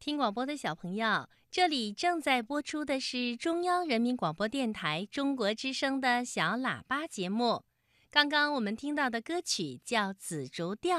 [0.00, 7.64] 听广播的小朋友，这里正在播出的是中央人民广播电台中国之声的小喇叭节目。
[8.10, 10.98] 刚刚我们听到的歌曲叫《紫竹调》，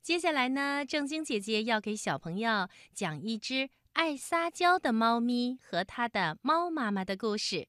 [0.00, 7.66] 接下来呢，正晶姐姐要给小朋友讲一只爱撒娇的猫咪和它的猫妈妈的故事。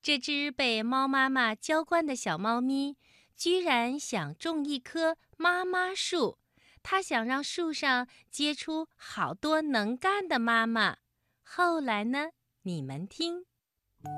[0.00, 2.96] 这只被猫妈妈娇惯的小猫咪，
[3.34, 6.38] 居然想种一棵妈妈树。
[6.84, 10.98] 他想让树上结出好多能干的妈妈。
[11.42, 12.28] 后来呢？
[12.62, 13.46] 你们听，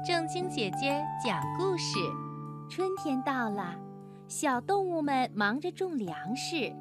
[0.07, 1.97] 正晶姐姐讲故事。
[2.69, 3.77] 春天到了，
[4.27, 6.75] 小动物们忙着种粮食。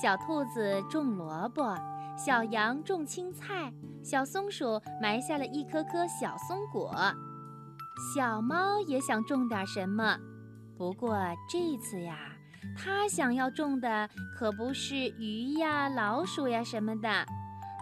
[0.00, 1.74] 小兔子种萝卜，
[2.18, 3.72] 小羊种青菜，
[4.02, 6.94] 小松鼠埋下了一颗颗小松果。
[8.14, 10.18] 小猫也想种点什么，
[10.76, 11.16] 不过
[11.48, 12.33] 这次呀。
[12.76, 17.08] 他想要种的可不是鱼呀、老鼠呀什么的，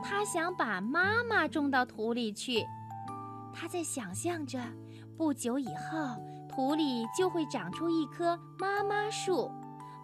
[0.03, 2.65] 他想把妈妈种到土里去。
[3.55, 4.59] 他在想象着，
[5.16, 6.16] 不久以后
[6.49, 9.51] 土里就会长出一棵妈妈树，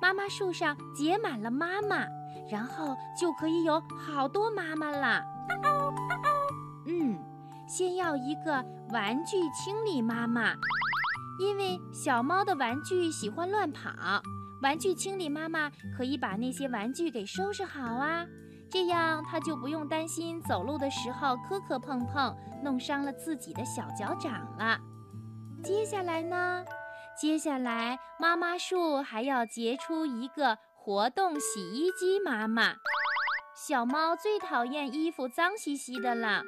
[0.01, 2.07] 妈妈树上结满了妈妈，
[2.51, 5.25] 然后就可以有好多妈妈啦。
[6.87, 7.19] 嗯，
[7.67, 10.55] 先要一个玩具清理妈妈，
[11.39, 13.91] 因为小猫的玩具喜欢乱跑。
[14.61, 18.27] 玩具清理妈妈可以把那些玩具给收拾好啊，
[18.69, 24.79] 这样它就不用担心走路的时候磕磕碰碰，弄伤了自己的小脚掌了。
[25.63, 26.65] 接下来呢？
[27.21, 32.75] 接下来妈妈树还要结出一个活动洗衣机妈妈。
[33.57, 36.43] 小猫最讨厌衣服脏兮兮的了，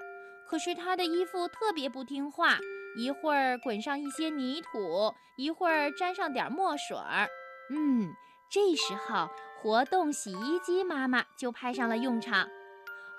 [0.48, 2.58] 可是它的衣服特别不听话，
[2.96, 7.28] 一会儿滚上一些泥土，一会儿沾上点墨水儿。
[7.70, 8.12] 嗯，
[8.50, 9.28] 这时候
[9.60, 12.48] 活动洗衣机妈妈就派上了用场。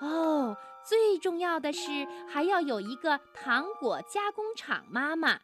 [0.02, 1.89] 哦，最重要的是
[2.27, 5.38] 还要有一个糖果加工厂妈妈。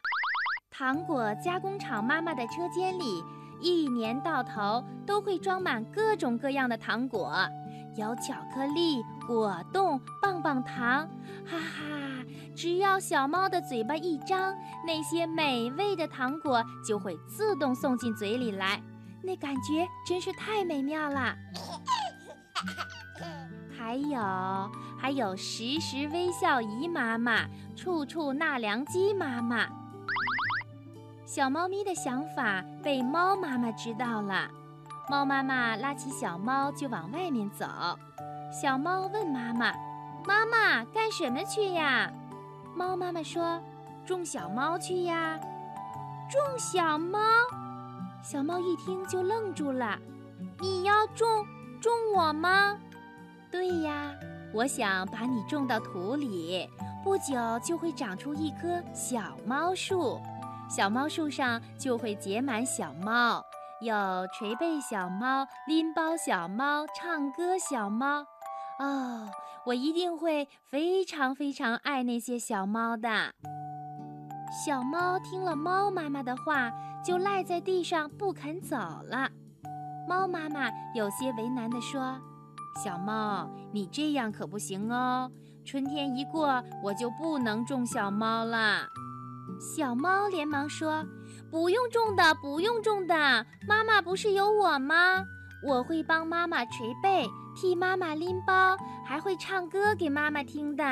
[0.70, 3.24] 糖果加工厂妈妈的车间里，
[3.60, 7.32] 一年到头都会装满各种各样的糖果，
[7.96, 11.08] 有巧克力、果冻、棒棒糖，
[11.46, 12.24] 哈哈！
[12.54, 14.54] 只要小猫的嘴巴一张，
[14.86, 18.82] 那些美味的糖果就会自动送进嘴里来。
[19.22, 21.34] 那感觉真是太美妙了。
[23.76, 27.46] 还有还有，时时微笑姨妈妈，
[27.76, 29.66] 处处纳凉鸡妈妈。
[31.24, 34.48] 小猫咪的想法被猫妈妈知道了，
[35.08, 37.66] 猫妈妈拉起小猫就往外面走。
[38.50, 39.72] 小猫问妈妈
[40.26, 42.10] ：“妈妈干什么去呀？”
[42.74, 43.62] 猫妈妈说
[44.06, 45.38] ：“种小猫去呀。”
[46.30, 47.18] 种小猫。
[48.22, 49.98] 小猫一听就愣住了，
[50.60, 51.26] 你要种
[51.80, 52.76] 种我吗？
[53.50, 54.14] 对呀，
[54.52, 56.68] 我想把你种到土里，
[57.02, 60.20] 不久就会长出一棵小猫树，
[60.68, 63.42] 小猫树上就会结满小猫，
[63.80, 63.94] 有
[64.38, 68.26] 捶背小猫、拎包小猫、唱歌小猫。
[68.78, 69.26] 哦，
[69.64, 73.08] 我一定会非常非常爱那些小猫的。
[74.66, 76.70] 小猫听了猫妈妈的话。
[77.08, 79.30] 就赖在地上不肯走了。
[80.06, 82.20] 猫妈妈有些为难地说
[82.84, 85.32] ：“小猫，你这样可不行哦！
[85.64, 88.86] 春天一过，我就不能种小猫了。”
[89.58, 91.02] 小猫连忙说
[91.50, 95.24] ：“不用种的，不用种的，妈妈不是有我吗？
[95.66, 97.26] 我会帮妈妈捶背，
[97.56, 98.76] 替妈妈拎包，
[99.06, 100.84] 还会唱歌给妈妈听的。”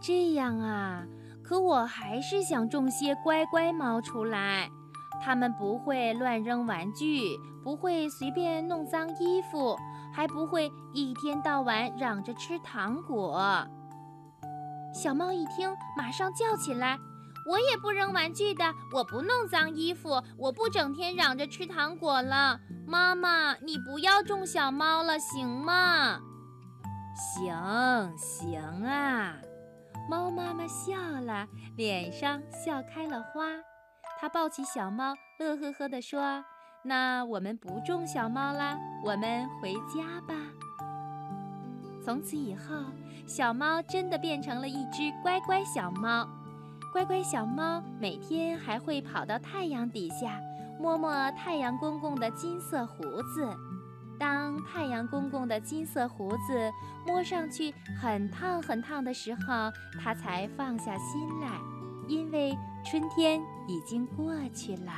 [0.00, 1.04] 这样啊。
[1.52, 4.70] 可我还是想种些乖乖猫出来，
[5.22, 9.76] 它们不会乱扔玩具，不会随便弄脏衣服，
[10.14, 13.38] 还不会一天到晚嚷着吃糖果。
[14.94, 16.98] 小猫一听，马上叫起来
[17.46, 22.58] ：“我也不扔玩具的，我不弄脏衣服，我不整天嚷着吃糖果了。
[22.86, 26.18] 妈妈，你不要种小猫了，行吗
[27.14, 29.34] ？”“行行啊。”
[30.08, 31.46] 猫妈妈笑了，
[31.76, 33.46] 脸上笑开了花。
[34.20, 36.44] 它抱起小猫，乐呵呵地说
[36.84, 40.34] ：“那我们不种小猫啦，我们回家吧。”
[42.04, 42.74] 从此以后，
[43.26, 46.28] 小猫真的变成了一只乖乖小猫。
[46.92, 50.38] 乖乖小猫每天还会跑到太阳底下，
[50.78, 53.48] 摸摸太阳公公的金色胡子。
[54.22, 56.70] 当太阳公公的金色胡子
[57.04, 61.48] 摸上去很烫很烫的时候，他才放下心来，
[62.06, 62.56] 因为
[62.88, 64.92] 春天已经过去了。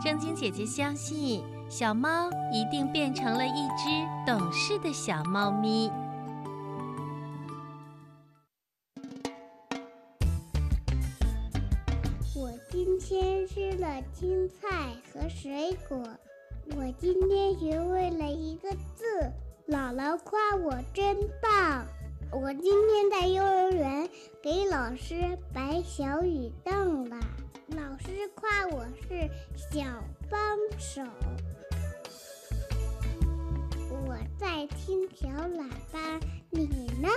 [0.00, 5.90] 正晶姐姐相信，小猫一定变成了一只懂事的小猫咪。
[12.36, 16.00] 我今天吃了青菜和水果。
[16.74, 19.04] 我今天学会了一个字，
[19.68, 21.86] 姥姥夸我真棒。
[22.30, 24.08] 我今天在幼儿园
[24.42, 27.20] 给老师摆小雨凳了，
[27.68, 29.82] 老师夸我是小
[30.30, 30.40] 帮
[30.78, 31.02] 手。
[33.90, 36.18] 我在听小喇叭，
[36.50, 36.66] 你
[37.02, 37.08] 呢？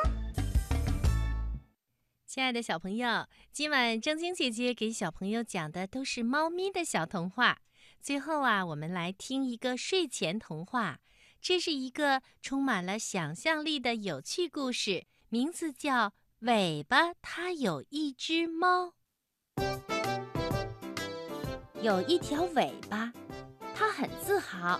[2.28, 7.60] 亲爱的小朋友，今晚正晶姐姐给小朋友讲的都是猫咪的小童话。
[8.06, 11.00] 最后啊，我们来听一个睡前童话。
[11.42, 16.10] 这是一个充满了想象力的有趣故事，名字叫
[16.42, 18.94] 《尾巴它有一只猫》。
[21.82, 23.12] 有一条尾巴，
[23.74, 24.80] 它很自豪，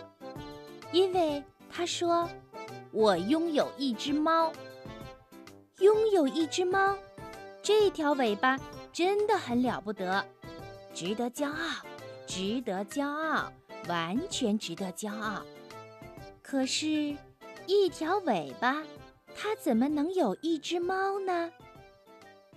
[0.92, 2.30] 因为它说
[2.94, 4.54] ：“我拥有一只猫。”
[5.82, 6.96] 拥有一只猫，
[7.64, 8.60] 这条尾巴
[8.94, 10.24] 真的很了不得，
[10.94, 11.84] 值得骄傲。
[12.28, 13.52] 值得骄傲，
[13.88, 15.46] 完全值得骄傲。
[16.42, 17.16] 可是，
[17.68, 18.84] 一条尾巴，
[19.36, 21.52] 它怎么能有一只猫呢？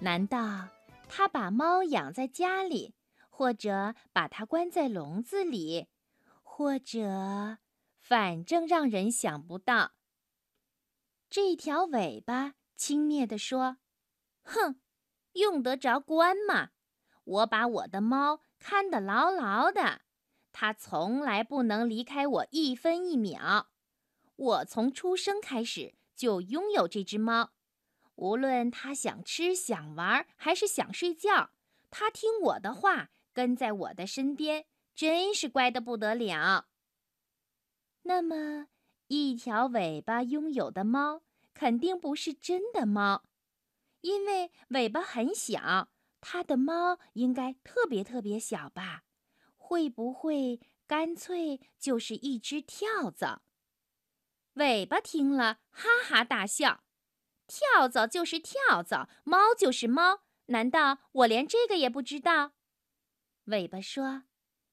[0.00, 0.68] 难道
[1.08, 2.94] 它把猫养在家里，
[3.28, 5.88] 或者把它关在笼子里，
[6.42, 7.58] 或者，
[7.98, 9.92] 反正让人想不到。
[11.30, 13.76] 这条尾巴轻蔑地说
[14.42, 14.80] ：“哼，
[15.32, 16.70] 用得着关吗？
[17.24, 20.02] 我把我的猫。”看得牢牢的，
[20.52, 23.70] 它从来不能离开我一分一秒。
[24.36, 27.52] 我从出生开始就拥有这只猫，
[28.16, 31.50] 无论它想吃、想玩还是想睡觉，
[31.90, 36.66] 它听我的话，跟在我的身边，真是乖得不得了。
[38.02, 38.68] 那么，
[39.08, 41.22] 一条尾巴拥有的猫
[41.52, 43.24] 肯定不是真的猫，
[44.00, 45.88] 因为尾巴很小。
[46.20, 49.04] 它的猫应该特别特别小吧？
[49.56, 53.42] 会不会干脆就是一只跳蚤？
[54.54, 56.82] 尾巴听了哈哈大笑
[57.46, 62.52] ：“跳蚤就是跳蚤，猫就是猫，难道我连这个也不知道？”
[63.46, 64.24] 尾巴说：“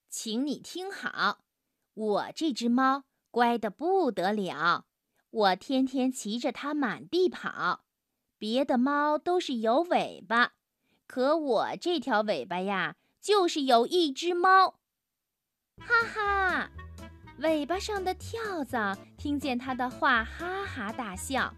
[0.10, 1.46] 请你听好，
[1.94, 4.88] 我这只猫乖得不得了，
[5.30, 7.86] 我天天骑着它满地跑，
[8.38, 10.54] 别的猫都是有尾巴。”
[11.08, 14.76] 可我这条尾巴呀，就是有一只猫，
[15.80, 16.72] 哈哈！
[17.40, 21.54] 尾巴上的跳蚤听见他的话，哈哈大笑。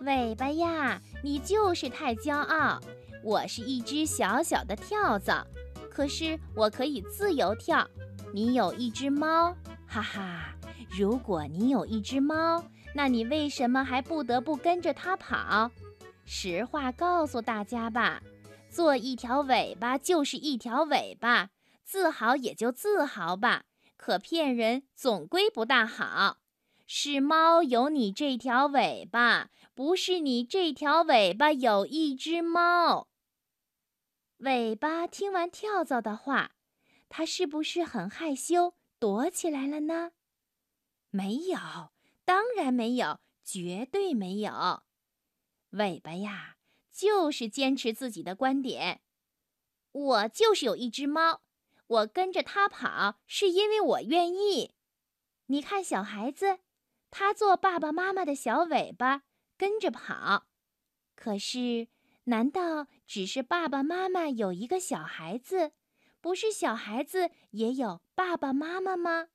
[0.00, 2.80] 尾巴呀，你就是太骄傲。
[3.22, 5.46] 我是一只小小的跳蚤，
[5.90, 7.86] 可是我可以自由跳。
[8.32, 9.54] 你有一只猫，
[9.86, 10.54] 哈哈！
[10.90, 12.64] 如果你有一只猫，
[12.94, 15.70] 那你为什么还不得不跟着它跑？
[16.24, 18.22] 实话告诉大家吧。
[18.70, 21.50] 做一条尾巴就是一条尾巴，
[21.82, 23.64] 自豪也就自豪吧。
[23.96, 26.38] 可骗人总归不大好。
[26.86, 33.08] 是猫有你这条尾巴，不是你这条尾巴有一只猫。
[34.38, 36.52] 尾巴听完跳蚤的话，
[37.08, 40.12] 它是不是很害羞，躲起来了呢？
[41.10, 41.58] 没有，
[42.24, 44.82] 当然没有，绝对没有。
[45.70, 46.56] 尾巴呀。
[46.92, 49.00] 就是坚持自己的观点，
[49.92, 51.42] 我就是有一只猫，
[51.86, 54.74] 我跟着它跑是因为我愿意。
[55.46, 56.60] 你看小孩子，
[57.10, 59.22] 他做爸爸妈妈的小尾巴
[59.56, 60.46] 跟着跑，
[61.16, 61.88] 可是
[62.24, 65.72] 难道只是爸爸妈妈有一个小孩子，
[66.20, 69.28] 不是小孩子也有爸爸妈妈吗？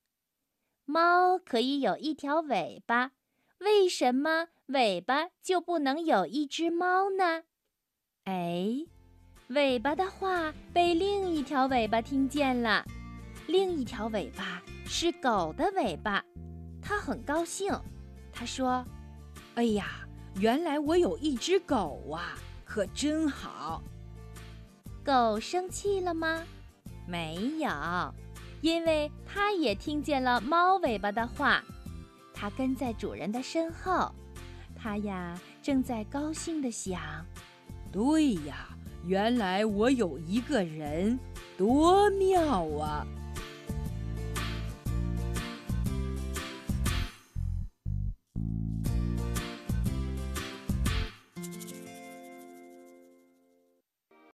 [0.85, 3.11] 猫可以有一条尾巴，
[3.59, 7.43] 为什么尾巴就不能有一只猫呢？
[8.25, 8.85] 哎，
[9.47, 12.85] 尾巴的话被另一条尾巴听见了。
[13.47, 16.23] 另一条尾巴是狗的尾巴，
[16.81, 17.71] 它很高兴。
[18.33, 18.85] 它说
[19.55, 23.81] ：“哎呀，原来我有一只狗啊，可真好。”
[25.05, 26.43] 狗生气了吗？
[27.07, 27.69] 没有，
[28.61, 31.63] 因为它也听见了猫尾巴的话。
[32.37, 34.11] 它跟在主人的身后，
[34.75, 37.25] 它呀正在高兴地想。
[37.91, 38.67] 对呀，
[39.05, 41.17] 原来我有一个人，
[41.57, 43.07] 多妙啊！